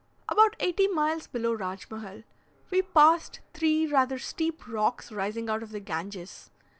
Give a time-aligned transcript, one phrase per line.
[0.27, 2.23] About 80 miles below Rajmahal,
[2.71, 6.49] we passed three rather steep rocks rising out of the Ganges.